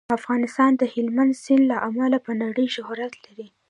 [0.19, 3.47] افغانستان د هلمند سیند له امله په نړۍ شهرت لري.